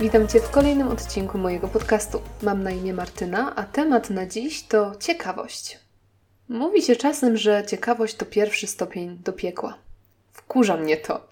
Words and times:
Witam 0.00 0.28
Cię 0.28 0.40
w 0.40 0.50
kolejnym 0.50 0.88
odcinku 0.88 1.38
mojego 1.38 1.68
podcastu. 1.68 2.20
Mam 2.42 2.62
na 2.62 2.70
imię 2.70 2.94
Martyna, 2.94 3.56
a 3.56 3.62
temat 3.62 4.10
na 4.10 4.26
dziś 4.26 4.62
to 4.62 4.92
ciekawość. 5.00 5.78
Mówi 6.48 6.82
się 6.82 6.96
czasem, 6.96 7.36
że 7.36 7.64
ciekawość 7.66 8.14
to 8.14 8.26
pierwszy 8.26 8.66
stopień 8.66 9.18
do 9.24 9.32
piekła. 9.32 9.78
Wkurza 10.32 10.76
mnie 10.76 10.96
to. 10.96 11.28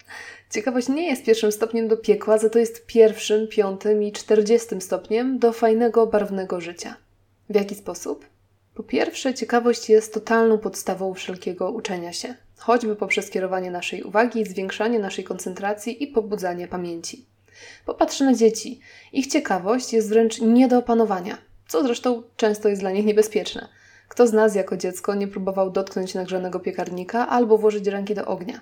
Ciekawość 0.51 0.89
nie 0.89 1.09
jest 1.09 1.25
pierwszym 1.25 1.53
stopniem 1.53 1.89
do 1.89 1.97
piekła, 1.97 2.39
za 2.39 2.51
to 2.51 2.59
jest 2.59 2.87
pierwszym, 2.87 3.49
piątym 3.49 4.03
i 4.03 4.13
czterdziestym 4.13 4.81
stopniem 4.81 5.39
do 5.39 5.53
fajnego, 5.53 6.07
barwnego 6.07 6.61
życia. 6.61 6.97
W 7.51 7.55
jaki 7.55 7.75
sposób? 7.75 8.27
Po 8.75 8.83
pierwsze, 8.83 9.35
ciekawość 9.35 9.89
jest 9.89 10.15
totalną 10.15 10.59
podstawą 10.59 11.15
wszelkiego 11.15 11.71
uczenia 11.71 12.13
się, 12.13 12.35
choćby 12.57 12.97
poprzez 12.97 13.31
kierowanie 13.31 13.71
naszej 13.71 14.03
uwagi, 14.03 14.45
zwiększanie 14.45 14.99
naszej 14.99 15.25
koncentracji 15.25 16.03
i 16.03 16.07
pobudzanie 16.07 16.69
pamięci. 16.69 17.32
Popatrzmy 17.87 18.27
na 18.27 18.35
dzieci. 18.35 18.81
Ich 19.13 19.27
ciekawość 19.27 19.93
jest 19.93 20.09
wręcz 20.09 20.41
nie 20.41 20.69
do 20.69 20.79
opanowania, 20.79 21.39
co 21.69 21.83
zresztą 21.83 22.23
często 22.37 22.69
jest 22.69 22.83
dla 22.83 22.91
nich 22.91 23.05
niebezpieczne. 23.05 23.69
Kto 24.09 24.27
z 24.27 24.33
nas 24.33 24.55
jako 24.55 24.77
dziecko 24.77 25.15
nie 25.15 25.29
próbował 25.29 25.71
dotknąć 25.71 26.15
nagrzanego 26.15 26.61
piekarnika 26.61 27.29
albo 27.29 27.59
włożyć 27.59 27.87
ręki 27.87 28.15
do 28.15 28.27
ognia? 28.27 28.61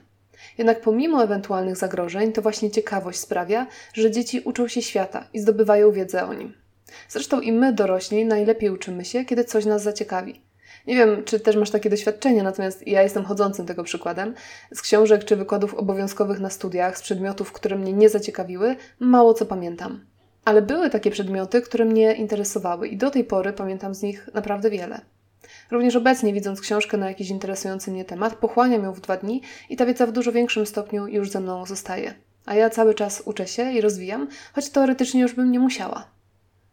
Jednak 0.59 0.81
pomimo 0.81 1.25
ewentualnych 1.25 1.77
zagrożeń, 1.77 2.33
to 2.33 2.43
właśnie 2.43 2.71
ciekawość 2.71 3.19
sprawia, 3.19 3.67
że 3.95 4.11
dzieci 4.11 4.41
uczą 4.41 4.69
się 4.69 4.83
świata 4.83 5.29
i 5.33 5.41
zdobywają 5.41 5.93
wiedzę 5.93 6.25
o 6.25 6.35
nim. 6.35 6.55
Zresztą 7.09 7.41
i 7.41 7.53
my, 7.53 7.73
dorośli, 7.73 8.25
najlepiej 8.25 8.71
uczymy 8.71 9.05
się, 9.05 9.25
kiedy 9.25 9.45
coś 9.45 9.65
nas 9.65 9.83
zaciekawi. 9.83 10.41
Nie 10.87 10.97
wiem, 10.97 11.25
czy 11.25 11.41
też 11.41 11.57
masz 11.57 11.71
takie 11.71 11.91
doświadczenia, 11.91 12.43
natomiast 12.43 12.87
ja 12.87 13.03
jestem 13.03 13.25
chodzącym 13.25 13.67
tego 13.67 13.85
przykładem. 13.85 14.35
Z 14.75 14.83
książek 14.83 15.25
czy 15.25 15.37
wykładów 15.37 15.75
obowiązkowych 15.75 16.41
na 16.41 16.51
studiach, 16.51 16.99
z 16.99 17.03
przedmiotów, 17.03 17.53
które 17.53 17.77
mnie 17.77 17.93
nie 17.93 18.09
zaciekawiły, 18.09 18.77
mało 19.01 19.35
co 19.35 19.47
pamiętam. 19.47 20.05
Ale 20.45 20.63
były 20.63 20.91
takie 20.91 21.11
przedmioty, 21.11 21.63
które 21.63 21.85
mnie 21.85 22.13
interesowały 22.13 22.89
i 22.89 22.97
do 22.97 23.11
tej 23.11 23.25
pory 23.25 23.53
pamiętam 23.53 23.95
z 23.95 24.03
nich 24.03 24.29
naprawdę 24.35 24.71
wiele. 24.71 25.01
Również 25.71 25.97
obecnie, 25.97 26.33
widząc 26.33 26.61
książkę 26.61 26.97
na 26.97 27.09
jakiś 27.09 27.31
interesujący 27.31 27.91
mnie 27.91 28.05
temat, 28.05 28.35
pochłaniam 28.35 28.85
ją 28.85 28.93
w 28.93 29.01
dwa 29.01 29.17
dni 29.17 29.43
i 29.69 29.77
ta 29.77 29.87
wiedza 29.87 30.07
w 30.07 30.13
dużo 30.13 30.33
większym 30.33 30.67
stopniu 30.67 31.07
już 31.07 31.31
ze 31.31 31.41
mną 31.41 31.67
zostaje. 31.67 32.15
A 32.47 32.55
ja 32.55 32.71
cały 32.71 32.95
czas 32.95 33.23
uczę 33.25 33.47
się 33.47 33.73
i 33.73 33.81
rozwijam, 33.81 34.29
choć 34.53 34.71
teoretycznie 34.71 35.21
już 35.21 35.35
bym 35.35 35.53
nie 35.53 35.59
musiała. 35.59 36.20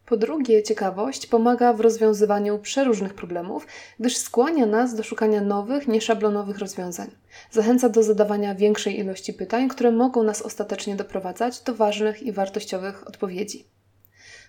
Po 0.07 0.17
drugie, 0.17 0.63
ciekawość 0.63 1.27
pomaga 1.27 1.73
w 1.73 1.79
rozwiązywaniu 1.79 2.59
przeróżnych 2.59 3.13
problemów, 3.13 3.67
gdyż 3.99 4.17
skłania 4.17 4.65
nas 4.65 4.95
do 4.95 5.03
szukania 5.03 5.41
nowych, 5.41 5.87
nieszablonowych 5.87 6.57
rozwiązań. 6.57 7.11
Zachęca 7.51 7.89
do 7.89 8.03
zadawania 8.03 8.55
większej 8.55 8.99
ilości 8.99 9.33
pytań, 9.33 9.69
które 9.69 9.91
mogą 9.91 10.23
nas 10.23 10.41
ostatecznie 10.41 10.95
doprowadzać 10.95 11.61
do 11.61 11.75
ważnych 11.75 12.23
i 12.23 12.31
wartościowych 12.31 13.07
odpowiedzi. 13.07 13.67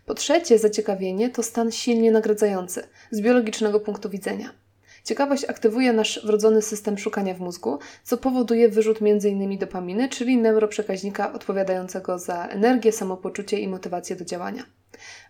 Po 0.07 0.15
trzecie, 0.15 0.59
zaciekawienie 0.59 1.31
to 1.31 1.43
stan 1.43 1.73
silnie 1.73 2.13
nagradzający 2.13 2.83
z 3.11 3.21
biologicznego 3.21 3.81
punktu 3.81 4.11
widzenia. 4.11 4.51
Ciekawość 5.05 5.45
aktywuje 5.45 5.93
nasz 5.93 6.27
wrodzony 6.27 6.63
system 6.63 6.99
szukania 6.99 7.35
w 7.35 7.41
mózgu, 7.41 7.79
co 8.05 8.17
powoduje 8.17 8.69
wyrzut 8.69 8.99
m.in. 9.03 9.59
dopaminy, 9.59 10.09
czyli 10.09 10.37
neuroprzekaźnika 10.37 11.33
odpowiadającego 11.33 12.19
za 12.19 12.47
energię, 12.47 12.93
samopoczucie 12.93 13.59
i 13.59 13.69
motywację 13.69 14.17
do 14.17 14.25
działania. 14.25 14.63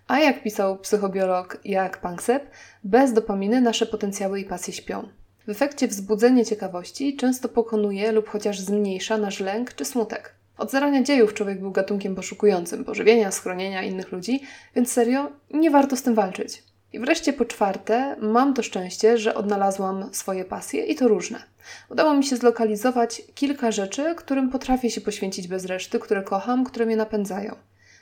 A 0.09 0.19
jak 0.19 0.43
pisał 0.43 0.79
psychobiolog 0.79 1.59
Jak 1.65 2.01
Panksepp, 2.01 2.51
bez 2.85 3.13
dopaminy 3.13 3.61
nasze 3.61 3.87
potencjały 3.87 4.41
i 4.41 4.45
pasje 4.45 4.75
śpią. 4.75 5.09
W 5.47 5.51
efekcie 5.51 5.89
wzbudzenie 5.89 6.47
ciekawości 6.47 7.17
często 7.17 7.49
pokonuje 7.49 8.13
lub 8.13 8.29
chociaż 8.29 8.61
zmniejsza 8.61 9.19
nasz 9.19 9.41
lęk 9.41 9.75
czy 9.75 9.85
smutek. 9.85 10.35
Od 10.59 10.71
zarania 10.71 11.03
dziejów 11.03 11.35
człowiek 11.35 11.61
był 11.61 11.71
gatunkiem 11.71 12.15
poszukującym 12.15 12.85
pożywienia, 12.85 13.31
schronienia 13.31 13.83
innych 13.83 14.13
ludzi, 14.13 14.43
więc 14.75 14.93
serio 14.93 15.33
nie 15.51 15.71
warto 15.71 15.97
z 15.97 16.03
tym 16.03 16.15
walczyć. 16.15 16.63
I 16.93 16.99
wreszcie 16.99 17.33
po 17.33 17.45
czwarte, 17.45 18.17
mam 18.21 18.55
to 18.55 18.63
szczęście, 18.63 19.19
że 19.19 19.35
odnalazłam 19.35 20.09
swoje 20.13 20.45
pasje 20.45 20.85
i 20.85 20.95
to 20.95 21.09
różne. 21.09 21.43
Udało 21.91 22.15
mi 22.15 22.25
się 22.25 22.37
zlokalizować 22.37 23.23
kilka 23.35 23.71
rzeczy, 23.73 24.15
którym 24.15 24.51
potrafię 24.51 24.91
się 24.91 25.01
poświęcić 25.01 25.49
bez 25.49 25.65
reszty, 25.65 25.99
które 25.99 26.23
kocham, 26.23 26.65
które 26.65 26.87
mnie 26.87 26.97
napędzają. 26.97 27.57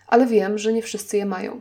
Ale 0.06 0.26
wiem, 0.26 0.58
że 0.58 0.72
nie 0.72 0.82
wszyscy 0.82 1.16
je 1.16 1.26
mają. 1.26 1.60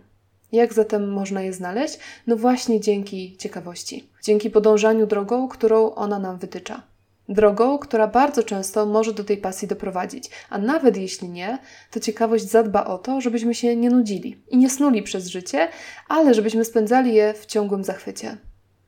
Jak 0.56 0.74
zatem 0.74 1.12
można 1.12 1.42
je 1.42 1.54
znaleźć? 1.54 2.00
No 2.28 2.36
właśnie 2.36 2.80
dzięki 2.80 3.38
ciekawości, 3.38 4.10
dzięki 4.24 4.50
podążaniu 4.50 5.08
drogą, 5.08 5.48
którą 5.48 5.96
ona 5.96 6.20
nam 6.20 6.38
wytycza. 6.38 6.84
Drogą, 7.30 7.78
która 7.78 8.08
bardzo 8.08 8.44
często 8.44 8.86
może 8.86 9.14
do 9.14 9.24
tej 9.24 9.38
pasji 9.38 9.68
doprowadzić, 9.68 10.30
a 10.50 10.58
nawet 10.58 10.98
jeśli 10.98 11.30
nie, 11.30 11.58
to 11.92 12.00
ciekawość 12.00 12.50
zadba 12.50 12.86
o 12.86 12.98
to, 12.98 13.22
żebyśmy 13.22 13.56
się 13.56 13.76
nie 13.76 13.90
nudzili 13.90 14.38
i 14.50 14.58
nie 14.58 14.70
snuli 14.70 15.04
przez 15.04 15.28
życie, 15.28 15.68
ale 16.08 16.34
żebyśmy 16.34 16.66
spędzali 16.66 17.14
je 17.14 17.34
w 17.34 17.46
ciągłym 17.46 17.84
zachwycie. 17.84 18.38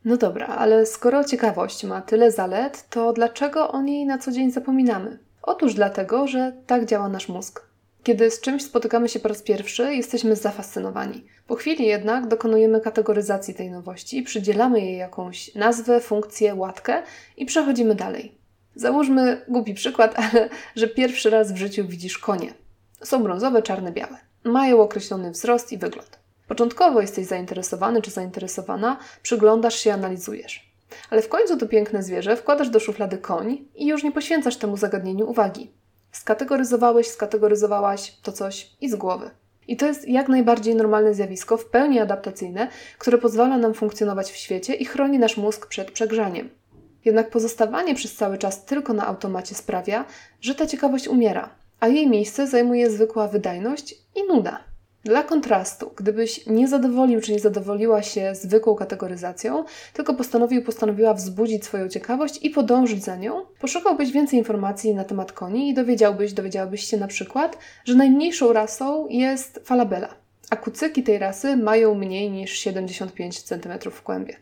No 0.06 0.18
dobra, 0.18 0.48
ale 0.48 0.86
skoro 0.86 1.24
ciekawość 1.24 1.84
ma 1.84 2.02
tyle 2.02 2.32
zalet, 2.32 2.90
to 2.90 3.14
dlaczego 3.14 3.72
o 3.72 3.82
niej 3.82 4.06
na 4.06 4.18
co 4.18 4.32
dzień 4.32 4.52
zapominamy? 4.52 5.20
Otóż 5.42 5.74
dlatego, 5.74 6.28
że 6.28 6.54
tak 6.68 6.86
działa 6.86 7.10
nasz 7.10 7.30
mózg. 7.30 7.68
Kiedy 8.08 8.32
z 8.32 8.42
czymś 8.42 8.64
spotykamy 8.64 9.10
się 9.10 9.20
po 9.20 9.28
raz 9.28 9.42
pierwszy, 9.42 9.96
jesteśmy 9.96 10.36
zafascynowani. 10.36 11.26
Po 11.48 11.56
chwili 11.56 11.86
jednak 11.86 12.28
dokonujemy 12.28 12.82
kategoryzacji 12.82 13.54
tej 13.54 13.72
nowości, 13.72 14.24
przydzielamy 14.24 14.82
jej 14.82 14.98
jakąś 14.98 15.56
nazwę, 15.56 16.02
funkcję, 16.02 16.56
łatkę 16.56 17.04
i 17.38 17.46
przechodzimy 17.46 17.96
dalej. 17.96 18.36
Załóżmy 18.76 19.42
głupi 19.48 19.74
przykład, 19.74 20.14
ale 20.32 20.50
że 20.76 20.88
pierwszy 20.88 21.30
raz 21.30 21.52
w 21.52 21.58
życiu 21.58 21.88
widzisz 21.88 22.18
konie. 22.18 22.54
Są 23.04 23.24
brązowe, 23.24 23.62
czarne, 23.62 23.92
białe. 23.92 24.18
Mają 24.44 24.82
określony 24.82 25.32
wzrost 25.32 25.72
i 25.72 25.78
wygląd. 25.78 26.20
Początkowo 26.48 27.02
jesteś 27.02 27.26
zainteresowany 27.26 28.02
czy 28.02 28.12
zainteresowana, 28.12 28.98
przyglądasz 29.22 29.76
się, 29.76 29.94
analizujesz. 29.94 30.72
Ale 31.10 31.22
w 31.22 31.30
końcu 31.30 31.58
to 31.58 31.68
piękne 31.68 32.04
zwierzę 32.04 32.36
wkładasz 32.36 32.70
do 32.70 32.80
szuflady 32.80 33.18
koń 33.18 33.66
i 33.76 33.88
już 33.88 34.04
nie 34.04 34.12
poświęcasz 34.12 34.58
temu 34.58 34.78
zagadnieniu 34.78 35.30
uwagi. 35.30 35.72
Skategoryzowałeś, 36.12 37.08
skategoryzowałaś 37.08 38.18
to 38.24 38.32
coś 38.32 38.72
i 38.82 38.90
z 38.90 38.96
głowy. 38.96 39.30
I 39.68 39.78
to 39.78 39.86
jest 39.86 40.08
jak 40.08 40.30
najbardziej 40.30 40.76
normalne 40.76 41.14
zjawisko, 41.14 41.58
w 41.58 41.66
pełni 41.66 42.00
adaptacyjne, 42.00 42.68
które 42.98 43.18
pozwala 43.18 43.58
nam 43.58 43.74
funkcjonować 43.74 44.32
w 44.32 44.36
świecie 44.36 44.74
i 44.74 44.86
chroni 44.86 45.20
nasz 45.20 45.38
mózg 45.38 45.68
przed 45.68 45.92
przegrzaniem. 45.92 46.50
Jednak 47.06 47.30
pozostawanie 47.30 47.96
przez 47.96 48.16
cały 48.16 48.38
czas 48.38 48.66
tylko 48.66 48.94
na 48.94 49.08
automacie 49.08 49.56
sprawia, 49.56 50.06
że 50.42 50.56
ta 50.56 50.68
ciekawość 50.68 51.08
umiera, 51.08 51.50
a 51.80 51.88
jej 51.88 52.08
miejsce 52.08 52.48
zajmuje 52.48 52.90
zwykła 52.90 53.28
wydajność 53.28 53.96
i 54.16 54.24
nuda. 54.28 54.67
Dla 55.08 55.24
kontrastu, 55.24 55.92
gdybyś 55.96 56.46
nie 56.48 56.68
zadowolił 56.68 57.22
czy 57.22 57.32
nie 57.32 57.40
zadowoliła 57.40 58.02
się 58.02 58.36
zwykłą 58.36 58.76
kategoryzacją, 58.76 59.66
tylko 59.94 60.14
postanowił, 60.14 60.64
postanowiła 60.64 61.14
wzbudzić 61.14 61.66
swoją 61.66 61.90
ciekawość 61.90 62.40
i 62.42 62.50
podążyć 62.50 63.04
za 63.04 63.16
nią, 63.16 63.46
poszukałbyś 63.60 64.12
więcej 64.12 64.40
informacji 64.40 64.96
na 64.96 65.04
temat 65.04 65.32
koni 65.32 65.70
i 65.70 65.74
dowiedziałbyś, 65.74 66.34
dowiedziałabyś 66.34 66.84
się 66.84 66.98
na 66.98 67.08
przykład, 67.08 67.58
że 67.86 67.96
najmniejszą 67.96 68.54
rasą 68.54 69.08
jest 69.10 69.60
falabella, 69.64 70.14
a 70.50 70.56
kucyki 70.56 71.04
tej 71.04 71.20
rasy 71.20 71.58
mają 71.58 71.96
mniej 71.96 72.32
niż 72.32 72.52
75 72.52 73.42
cm 73.42 73.92
w 73.92 74.02
kłębie. 74.02 74.36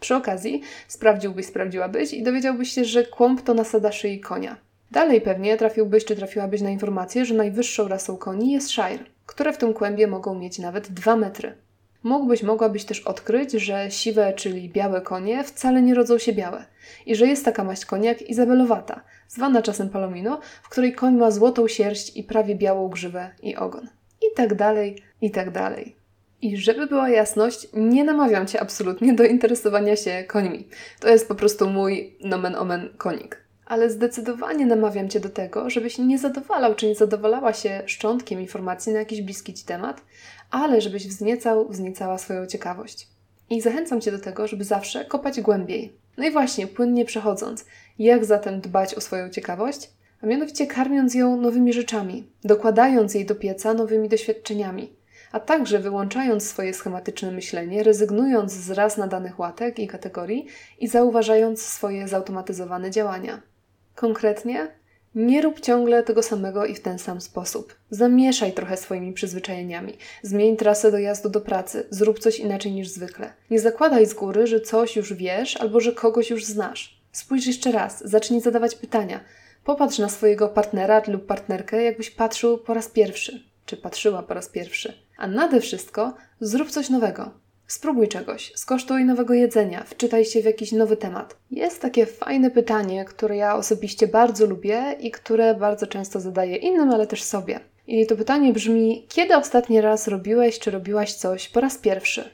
Przy 0.00 0.14
okazji 0.14 0.62
sprawdziłbyś, 0.88 1.46
sprawdziłabyś 1.46 2.12
i 2.12 2.22
dowiedziałbyś 2.22 2.72
się, 2.72 2.84
że 2.84 3.04
kłąb 3.04 3.42
to 3.42 3.54
nasada 3.54 3.92
szyi 3.92 4.20
konia. 4.20 4.56
Dalej 4.90 5.20
pewnie 5.20 5.56
trafiłbyś 5.56 6.04
czy 6.04 6.16
trafiłabyś 6.16 6.60
na 6.60 6.70
informację, 6.70 7.24
że 7.24 7.34
najwyższą 7.34 7.88
rasą 7.88 8.16
koni 8.16 8.52
jest 8.52 8.70
Shire, 8.70 9.04
które 9.26 9.52
w 9.52 9.58
tym 9.58 9.74
kłębie 9.74 10.06
mogą 10.06 10.34
mieć 10.34 10.58
nawet 10.58 10.92
2 10.92 11.16
metry. 11.16 11.54
Mógłbyś, 12.02 12.42
mogłabyś 12.42 12.84
też 12.84 13.00
odkryć, 13.00 13.52
że 13.52 13.90
siwe, 13.90 14.32
czyli 14.32 14.68
białe 14.68 15.00
konie 15.00 15.44
wcale 15.44 15.82
nie 15.82 15.94
rodzą 15.94 16.18
się 16.18 16.32
białe 16.32 16.64
i 17.06 17.16
że 17.16 17.26
jest 17.26 17.44
taka 17.44 17.64
maść 17.64 17.84
konia 17.84 18.08
jak 18.08 18.22
izabelowata, 18.22 19.00
zwana 19.28 19.62
czasem 19.62 19.88
palomino, 19.88 20.40
w 20.62 20.68
której 20.68 20.92
koń 20.92 21.16
ma 21.16 21.30
złotą 21.30 21.68
sierść 21.68 22.16
i 22.16 22.24
prawie 22.24 22.54
białą 22.54 22.88
grzywę 22.88 23.30
i 23.42 23.56
ogon. 23.56 23.88
I 24.22 24.26
tak 24.36 24.54
dalej, 24.54 25.02
i 25.20 25.30
tak 25.30 25.50
dalej. 25.50 25.96
I 26.42 26.56
żeby 26.56 26.86
była 26.86 27.08
jasność, 27.08 27.68
nie 27.74 28.04
namawiam 28.04 28.46
Cię 28.46 28.60
absolutnie 28.60 29.14
do 29.14 29.24
interesowania 29.24 29.96
się 29.96 30.24
końmi. 30.24 30.68
To 31.00 31.08
jest 31.08 31.28
po 31.28 31.34
prostu 31.34 31.70
mój 31.70 32.16
nomen 32.20 32.54
omen 32.54 32.88
konik 32.98 33.41
ale 33.72 33.90
zdecydowanie 33.90 34.66
namawiam 34.66 35.08
Cię 35.08 35.20
do 35.20 35.28
tego, 35.28 35.70
żebyś 35.70 35.98
nie 35.98 36.18
zadowalał 36.18 36.74
czy 36.74 36.86
nie 36.86 36.94
zadowalała 36.94 37.52
się 37.52 37.82
szczątkiem 37.86 38.40
informacji 38.40 38.92
na 38.92 38.98
jakiś 38.98 39.22
bliski 39.22 39.54
Ci 39.54 39.64
temat, 39.64 40.02
ale 40.50 40.80
żebyś 40.80 41.08
wzniecał, 41.08 41.68
wzniecała 41.68 42.18
swoją 42.18 42.46
ciekawość. 42.46 43.08
I 43.50 43.60
zachęcam 43.60 44.00
Cię 44.00 44.12
do 44.12 44.18
tego, 44.18 44.46
żeby 44.46 44.64
zawsze 44.64 45.04
kopać 45.04 45.40
głębiej. 45.40 45.92
No 46.16 46.26
i 46.26 46.30
właśnie, 46.30 46.66
płynnie 46.66 47.04
przechodząc, 47.04 47.64
jak 47.98 48.24
zatem 48.24 48.60
dbać 48.60 48.94
o 48.94 49.00
swoją 49.00 49.30
ciekawość? 49.30 49.90
A 50.22 50.26
mianowicie 50.26 50.66
karmiąc 50.66 51.14
ją 51.14 51.36
nowymi 51.36 51.72
rzeczami, 51.72 52.26
dokładając 52.44 53.14
jej 53.14 53.26
do 53.26 53.34
pieca 53.34 53.74
nowymi 53.74 54.08
doświadczeniami, 54.08 54.92
a 55.32 55.40
także 55.40 55.78
wyłączając 55.78 56.48
swoje 56.48 56.74
schematyczne 56.74 57.30
myślenie, 57.30 57.82
rezygnując 57.82 58.52
z 58.52 58.70
raz 58.70 58.96
nadanych 58.96 59.38
łatek 59.38 59.78
i 59.78 59.86
kategorii 59.86 60.46
i 60.78 60.88
zauważając 60.88 61.62
swoje 61.62 62.08
zautomatyzowane 62.08 62.90
działania. 62.90 63.51
Konkretnie, 63.94 64.68
Nie 65.14 65.42
rób 65.42 65.60
ciągle 65.60 66.02
tego 66.02 66.22
samego 66.22 66.66
i 66.66 66.74
w 66.74 66.80
ten 66.80 66.98
sam 66.98 67.20
sposób. 67.20 67.74
Zamieszaj 67.90 68.52
trochę 68.52 68.76
swoimi 68.76 69.12
przyzwyczajeniami. 69.12 69.96
Zmień 70.22 70.56
trasę 70.56 70.90
dojazdu 70.90 71.28
do 71.28 71.40
pracy. 71.40 71.86
Zrób 71.90 72.18
coś 72.18 72.38
inaczej 72.38 72.72
niż 72.72 72.88
zwykle. 72.88 73.32
Nie 73.50 73.60
zakładaj 73.60 74.06
z 74.06 74.14
góry, 74.14 74.46
że 74.46 74.60
coś 74.60 74.96
już 74.96 75.14
wiesz 75.14 75.56
albo 75.56 75.80
że 75.80 75.92
kogoś 75.92 76.30
już 76.30 76.44
znasz. 76.44 77.02
Spójrz 77.12 77.46
jeszcze 77.46 77.72
raz, 77.72 78.08
zacznij 78.08 78.40
zadawać 78.40 78.74
pytania. 78.74 79.20
Popatrz 79.64 79.98
na 79.98 80.08
swojego 80.08 80.48
partnera 80.48 81.02
lub 81.08 81.26
partnerkę, 81.26 81.82
jakbyś 81.82 82.10
patrzył 82.10 82.58
po 82.58 82.74
raz 82.74 82.88
pierwszy, 82.88 83.42
czy 83.66 83.76
patrzyła 83.76 84.22
po 84.22 84.34
raz 84.34 84.48
pierwszy. 84.48 84.94
A 85.16 85.26
nade 85.26 85.60
wszystko 85.60 86.14
zrób 86.40 86.70
coś 86.70 86.90
nowego. 86.90 87.30
Spróbuj 87.66 88.08
czegoś, 88.08 88.52
skosztuj 88.54 89.04
nowego 89.04 89.34
jedzenia, 89.34 89.84
wczytaj 89.84 90.24
się 90.24 90.42
w 90.42 90.44
jakiś 90.44 90.72
nowy 90.72 90.96
temat. 90.96 91.36
Jest 91.50 91.80
takie 91.80 92.06
fajne 92.06 92.50
pytanie, 92.50 93.04
które 93.04 93.36
ja 93.36 93.56
osobiście 93.56 94.08
bardzo 94.08 94.46
lubię 94.46 94.96
i 95.00 95.10
które 95.10 95.54
bardzo 95.54 95.86
często 95.86 96.20
zadaję 96.20 96.56
innym, 96.56 96.90
ale 96.90 97.06
też 97.06 97.22
sobie. 97.22 97.60
I 97.86 98.06
to 98.06 98.16
pytanie 98.16 98.52
brzmi: 98.52 99.06
kiedy 99.08 99.36
ostatni 99.36 99.80
raz 99.80 100.08
robiłeś 100.08 100.58
czy 100.58 100.70
robiłaś 100.70 101.14
coś 101.14 101.48
po 101.48 101.60
raz 101.60 101.78
pierwszy? 101.78 102.30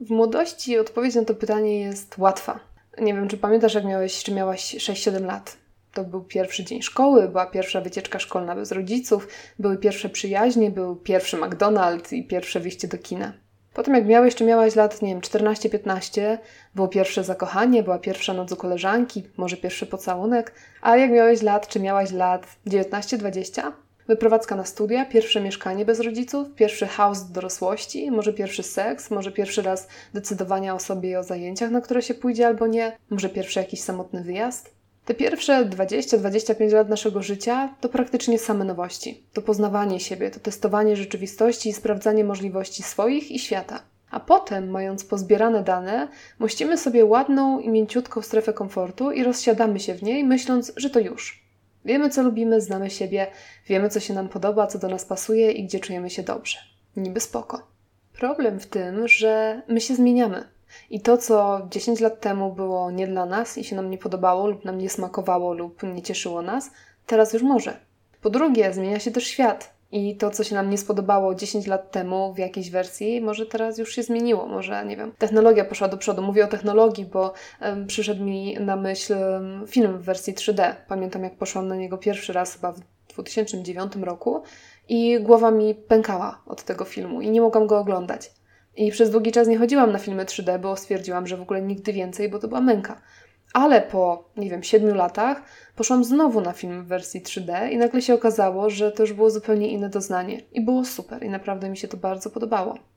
W 0.00 0.10
młodości 0.10 0.78
odpowiedź 0.78 1.14
na 1.14 1.24
to 1.24 1.34
pytanie 1.34 1.80
jest 1.80 2.18
łatwa. 2.18 2.60
Nie 3.00 3.14
wiem, 3.14 3.28
czy 3.28 3.36
pamiętasz, 3.36 3.74
jak 3.74 3.84
miałeś, 3.84 4.22
czy 4.22 4.32
miałaś 4.32 4.74
6-7 4.74 5.24
lat. 5.24 5.56
To 5.94 6.04
był 6.04 6.24
pierwszy 6.24 6.64
dzień 6.64 6.82
szkoły, 6.82 7.28
była 7.28 7.46
pierwsza 7.46 7.80
wycieczka 7.80 8.18
szkolna 8.18 8.54
bez 8.54 8.72
rodziców, 8.72 9.28
były 9.58 9.78
pierwsze 9.78 10.08
przyjaźnie, 10.08 10.70
był 10.70 10.96
pierwszy 10.96 11.36
McDonald's 11.36 12.14
i 12.14 12.26
pierwsze 12.26 12.60
wyjście 12.60 12.88
do 12.88 12.98
kina. 12.98 13.32
Potem 13.74 13.94
jak 13.94 14.06
miałeś, 14.06 14.34
czy 14.34 14.44
miałaś 14.44 14.76
lat, 14.76 15.02
nie 15.02 15.08
wiem, 15.08 15.20
14-15, 15.20 16.38
było 16.74 16.88
pierwsze 16.88 17.24
zakochanie, 17.24 17.82
była 17.82 17.98
pierwsza 17.98 18.32
noc 18.34 18.52
u 18.52 18.56
koleżanki, 18.56 19.22
może 19.36 19.56
pierwszy 19.56 19.86
pocałunek, 19.86 20.54
a 20.82 20.96
jak 20.96 21.10
miałeś 21.10 21.42
lat, 21.42 21.68
czy 21.68 21.80
miałaś 21.80 22.12
lat 22.12 22.46
19-20, 22.66 23.72
wyprowadzka 24.08 24.56
na 24.56 24.64
studia, 24.64 25.04
pierwsze 25.04 25.40
mieszkanie 25.40 25.84
bez 25.84 26.00
rodziców, 26.00 26.54
pierwszy 26.54 26.86
house 26.86 27.30
dorosłości, 27.30 28.10
może 28.10 28.32
pierwszy 28.32 28.62
seks, 28.62 29.10
może 29.10 29.32
pierwszy 29.32 29.62
raz 29.62 29.88
decydowania 30.14 30.74
o 30.74 30.78
sobie 30.78 31.10
i 31.10 31.16
o 31.16 31.22
zajęciach, 31.22 31.70
na 31.70 31.80
które 31.80 32.02
się 32.02 32.14
pójdzie 32.14 32.46
albo 32.46 32.66
nie, 32.66 32.96
może 33.10 33.28
pierwszy 33.28 33.58
jakiś 33.58 33.80
samotny 33.80 34.24
wyjazd. 34.24 34.81
Te 35.04 35.14
pierwsze 35.14 35.64
20-25 35.64 36.72
lat 36.72 36.88
naszego 36.88 37.22
życia 37.22 37.74
to 37.80 37.88
praktycznie 37.88 38.38
same 38.38 38.64
nowości. 38.64 39.22
To 39.32 39.42
poznawanie 39.42 40.00
siebie, 40.00 40.30
to 40.30 40.40
testowanie 40.40 40.96
rzeczywistości 40.96 41.68
i 41.68 41.72
sprawdzanie 41.72 42.24
możliwości 42.24 42.82
swoich 42.82 43.30
i 43.30 43.38
świata. 43.38 43.82
A 44.10 44.20
potem, 44.20 44.70
mając 44.70 45.04
pozbierane 45.04 45.62
dane, 45.62 46.08
mościmy 46.38 46.78
sobie 46.78 47.04
ładną 47.04 47.60
i 47.60 47.68
mięciutką 47.68 48.22
strefę 48.22 48.52
komfortu 48.52 49.10
i 49.10 49.24
rozsiadamy 49.24 49.80
się 49.80 49.94
w 49.94 50.02
niej, 50.02 50.24
myśląc, 50.24 50.72
że 50.76 50.90
to 50.90 51.00
już. 51.00 51.42
Wiemy, 51.84 52.10
co 52.10 52.22
lubimy, 52.22 52.60
znamy 52.60 52.90
siebie, 52.90 53.26
wiemy, 53.66 53.88
co 53.88 54.00
się 54.00 54.14
nam 54.14 54.28
podoba, 54.28 54.66
co 54.66 54.78
do 54.78 54.88
nas 54.88 55.04
pasuje 55.04 55.52
i 55.52 55.64
gdzie 55.64 55.80
czujemy 55.80 56.10
się 56.10 56.22
dobrze. 56.22 56.58
Niby 56.96 57.20
spoko. 57.20 57.66
Problem 58.12 58.60
w 58.60 58.66
tym, 58.66 59.08
że 59.08 59.62
my 59.68 59.80
się 59.80 59.94
zmieniamy. 59.94 60.44
I 60.90 61.00
to, 61.00 61.16
co 61.18 61.60
10 61.70 62.00
lat 62.00 62.20
temu 62.20 62.52
było 62.52 62.90
nie 62.90 63.06
dla 63.06 63.26
nas 63.26 63.58
i 63.58 63.64
się 63.64 63.76
nam 63.76 63.90
nie 63.90 63.98
podobało, 63.98 64.46
lub 64.46 64.64
nam 64.64 64.78
nie 64.78 64.90
smakowało, 64.90 65.54
lub 65.54 65.82
nie 65.82 66.02
cieszyło 66.02 66.42
nas, 66.42 66.70
teraz 67.06 67.32
już 67.32 67.42
może. 67.42 67.76
Po 68.22 68.30
drugie, 68.30 68.72
zmienia 68.72 68.98
się 68.98 69.10
też 69.10 69.26
świat. 69.26 69.72
I 69.94 70.16
to, 70.16 70.30
co 70.30 70.44
się 70.44 70.54
nam 70.54 70.70
nie 70.70 70.78
spodobało 70.78 71.34
10 71.34 71.66
lat 71.66 71.90
temu 71.90 72.34
w 72.34 72.38
jakiejś 72.38 72.70
wersji, 72.70 73.20
może 73.20 73.46
teraz 73.46 73.78
już 73.78 73.94
się 73.94 74.02
zmieniło. 74.02 74.46
Może, 74.46 74.84
nie 74.84 74.96
wiem, 74.96 75.12
technologia 75.18 75.64
poszła 75.64 75.88
do 75.88 75.96
przodu. 75.96 76.22
Mówię 76.22 76.44
o 76.44 76.48
technologii, 76.48 77.04
bo 77.04 77.32
przyszedł 77.86 78.24
mi 78.24 78.54
na 78.60 78.76
myśl 78.76 79.14
film 79.66 79.98
w 79.98 80.02
wersji 80.02 80.34
3D. 80.34 80.74
Pamiętam, 80.88 81.24
jak 81.24 81.36
poszłam 81.36 81.68
na 81.68 81.76
niego 81.76 81.98
pierwszy 81.98 82.32
raz 82.32 82.54
chyba 82.54 82.72
w 82.72 82.80
2009 83.08 83.92
roku 83.96 84.42
i 84.88 85.20
głowa 85.20 85.50
mi 85.50 85.74
pękała 85.74 86.42
od 86.46 86.62
tego 86.62 86.84
filmu 86.84 87.20
i 87.20 87.30
nie 87.30 87.40
mogłam 87.40 87.66
go 87.66 87.78
oglądać. 87.78 88.30
I 88.76 88.90
przez 88.90 89.10
długi 89.10 89.32
czas 89.32 89.48
nie 89.48 89.58
chodziłam 89.58 89.92
na 89.92 89.98
filmy 89.98 90.24
3D, 90.24 90.58
bo 90.58 90.76
stwierdziłam, 90.76 91.26
że 91.26 91.36
w 91.36 91.42
ogóle 91.42 91.62
nigdy 91.62 91.92
więcej, 91.92 92.28
bo 92.28 92.38
to 92.38 92.48
była 92.48 92.60
męka. 92.60 93.00
Ale 93.52 93.82
po, 93.82 94.28
nie 94.36 94.50
wiem, 94.50 94.62
siedmiu 94.62 94.94
latach 94.94 95.42
poszłam 95.76 96.04
znowu 96.04 96.40
na 96.40 96.52
film 96.52 96.84
w 96.84 96.86
wersji 96.86 97.22
3D 97.22 97.70
i 97.70 97.76
nagle 97.76 98.02
się 98.02 98.14
okazało, 98.14 98.70
że 98.70 98.92
to 98.92 99.02
już 99.02 99.12
było 99.12 99.30
zupełnie 99.30 99.68
inne 99.68 99.88
doznanie. 99.88 100.40
I 100.52 100.60
było 100.60 100.84
super 100.84 101.22
i 101.22 101.28
naprawdę 101.28 101.68
mi 101.68 101.76
się 101.76 101.88
to 101.88 101.96
bardzo 101.96 102.30
podobało. 102.30 102.91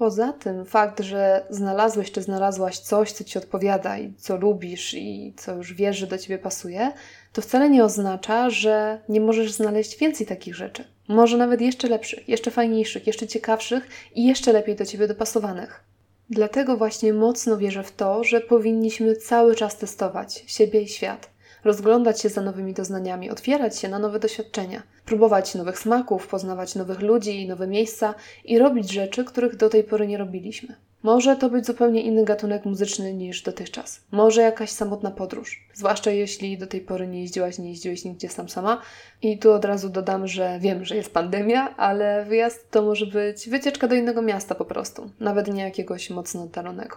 Poza 0.00 0.32
tym 0.32 0.64
fakt, 0.64 1.00
że 1.00 1.46
znalazłeś 1.50 2.12
czy 2.12 2.22
znalazłaś 2.22 2.78
coś, 2.78 3.12
co 3.12 3.24
ci 3.24 3.38
odpowiada 3.38 3.98
i 3.98 4.14
co 4.14 4.36
lubisz 4.36 4.94
i 4.94 5.34
co 5.36 5.54
już 5.54 5.74
wiesz, 5.74 5.96
że 5.96 6.06
do 6.06 6.18
ciebie 6.18 6.38
pasuje, 6.38 6.92
to 7.32 7.42
wcale 7.42 7.70
nie 7.70 7.84
oznacza, 7.84 8.50
że 8.50 9.00
nie 9.08 9.20
możesz 9.20 9.52
znaleźć 9.52 9.98
więcej 9.98 10.26
takich 10.26 10.54
rzeczy. 10.54 10.84
Może 11.08 11.36
nawet 11.36 11.60
jeszcze 11.60 11.88
lepszych, 11.88 12.28
jeszcze 12.28 12.50
fajniejszych, 12.50 13.06
jeszcze 13.06 13.26
ciekawszych 13.26 13.88
i 14.14 14.26
jeszcze 14.26 14.52
lepiej 14.52 14.76
do 14.76 14.86
ciebie 14.86 15.08
dopasowanych. 15.08 15.84
Dlatego 16.30 16.76
właśnie 16.76 17.12
mocno 17.12 17.56
wierzę 17.56 17.82
w 17.82 17.92
to, 17.92 18.24
że 18.24 18.40
powinniśmy 18.40 19.16
cały 19.16 19.54
czas 19.54 19.76
testować 19.76 20.44
siebie 20.46 20.82
i 20.82 20.88
świat, 20.88 21.29
rozglądać 21.64 22.20
się 22.20 22.28
za 22.28 22.40
nowymi 22.40 22.74
doznaniami, 22.74 23.30
otwierać 23.30 23.78
się 23.78 23.88
na 23.88 23.98
nowe 23.98 24.18
doświadczenia, 24.18 24.82
próbować 25.04 25.54
nowych 25.54 25.78
smaków, 25.78 26.28
poznawać 26.28 26.74
nowych 26.74 27.00
ludzi 27.00 27.48
nowe 27.48 27.66
miejsca 27.66 28.14
i 28.44 28.58
robić 28.58 28.92
rzeczy, 28.92 29.24
których 29.24 29.56
do 29.56 29.68
tej 29.68 29.84
pory 29.84 30.06
nie 30.06 30.18
robiliśmy. 30.18 30.74
Może 31.02 31.36
to 31.36 31.50
być 31.50 31.66
zupełnie 31.66 32.02
inny 32.02 32.24
gatunek 32.24 32.64
muzyczny 32.64 33.14
niż 33.14 33.42
dotychczas. 33.42 34.00
Może 34.10 34.42
jakaś 34.42 34.70
samotna 34.70 35.10
podróż. 35.10 35.66
Zwłaszcza 35.74 36.10
jeśli 36.10 36.58
do 36.58 36.66
tej 36.66 36.80
pory 36.80 37.08
nie 37.08 37.20
jeździłaś, 37.20 37.58
nie 37.58 37.68
jeździłeś 37.68 38.04
nigdzie 38.04 38.28
sam 38.28 38.48
sama. 38.48 38.80
I 39.22 39.38
tu 39.38 39.52
od 39.52 39.64
razu 39.64 39.88
dodam, 39.88 40.26
że 40.26 40.58
wiem, 40.60 40.84
że 40.84 40.96
jest 40.96 41.12
pandemia, 41.12 41.76
ale 41.76 42.24
wyjazd 42.24 42.70
to 42.70 42.82
może 42.82 43.06
być 43.06 43.48
wycieczka 43.48 43.88
do 43.88 43.94
innego 43.94 44.22
miasta 44.22 44.54
po 44.54 44.64
prostu. 44.64 45.10
Nawet 45.20 45.54
nie 45.54 45.62
jakiegoś 45.62 46.10
mocno 46.10 46.42
oddalonego. 46.42 46.96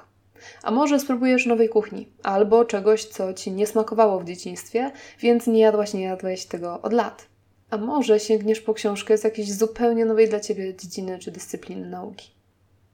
A 0.64 0.72
może 0.72 1.00
spróbujesz 1.00 1.46
nowej 1.46 1.70
kuchni, 1.70 2.10
albo 2.24 2.66
czegoś, 2.66 3.06
co 3.06 3.34
ci 3.34 3.52
nie 3.52 3.68
smakowało 3.68 4.20
w 4.20 4.26
dzieciństwie, 4.26 4.92
więc 5.20 5.48
nie 5.48 5.60
jadłaś, 5.60 5.94
nie 5.94 6.04
jadłeś 6.04 6.46
tego 6.46 6.82
od 6.82 6.94
lat. 6.94 7.26
A 7.70 7.78
może 7.78 8.20
sięgniesz 8.20 8.62
po 8.62 8.74
książkę 8.74 9.18
z 9.18 9.24
jakiejś 9.24 9.54
zupełnie 9.54 10.06
nowej 10.06 10.30
dla 10.30 10.40
ciebie 10.40 10.76
dziedziny 10.76 11.20
czy 11.20 11.32
dyscypliny 11.32 11.90
nauki. 11.90 12.32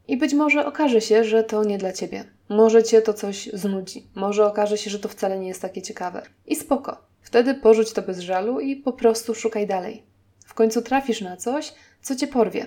I 0.08 0.18
być 0.18 0.34
może 0.34 0.66
okaże 0.66 1.02
się, 1.02 1.24
że 1.24 1.44
to 1.44 1.64
nie 1.64 1.78
dla 1.78 1.94
ciebie. 1.94 2.24
Może 2.50 2.84
cię 2.84 3.02
to 3.02 3.14
coś 3.14 3.50
znudzi. 3.54 4.08
Może 4.16 4.46
okaże 4.46 4.78
się, 4.78 4.90
że 4.90 5.00
to 5.00 5.10
wcale 5.10 5.40
nie 5.40 5.48
jest 5.48 5.62
takie 5.62 5.82
ciekawe. 5.82 6.22
I 6.48 6.56
spoko. 6.56 6.98
Wtedy 7.22 7.54
porzuć 7.54 7.94
to 7.94 8.02
bez 8.02 8.20
żalu 8.20 8.60
i 8.60 8.76
po 8.76 8.94
prostu 8.94 9.36
szukaj 9.36 9.68
dalej. 9.68 10.04
W 10.46 10.54
końcu 10.54 10.82
trafisz 10.82 11.22
na 11.22 11.38
coś, 11.38 11.74
co 12.02 12.16
cię 12.16 12.28
porwie. 12.28 12.66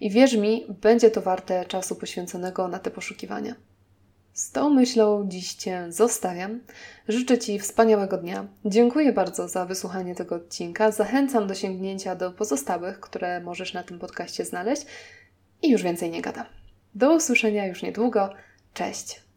I 0.00 0.10
wierz 0.10 0.36
mi, 0.36 0.66
będzie 0.68 1.10
to 1.10 1.22
warte 1.22 1.64
czasu 1.64 1.96
poświęconego 1.96 2.68
na 2.68 2.78
te 2.78 2.90
poszukiwania. 2.90 3.54
Z 4.32 4.50
tą 4.50 4.70
myślą 4.70 5.28
dziś 5.28 5.54
Cię 5.54 5.86
zostawiam. 5.88 6.60
Życzę 7.08 7.38
Ci 7.38 7.58
wspaniałego 7.58 8.16
dnia. 8.16 8.46
Dziękuję 8.64 9.12
bardzo 9.12 9.48
za 9.48 9.66
wysłuchanie 9.66 10.14
tego 10.14 10.34
odcinka. 10.34 10.90
Zachęcam 10.90 11.46
do 11.46 11.54
sięgnięcia 11.54 12.14
do 12.14 12.32
pozostałych, 12.32 13.00
które 13.00 13.40
możesz 13.40 13.74
na 13.74 13.82
tym 13.82 13.98
podcaście 13.98 14.44
znaleźć. 14.44 14.86
I 15.62 15.70
już 15.70 15.82
więcej 15.82 16.10
nie 16.10 16.22
gadam. 16.22 16.46
Do 16.94 17.14
usłyszenia 17.14 17.66
już 17.66 17.82
niedługo. 17.82 18.30
Cześć! 18.74 19.27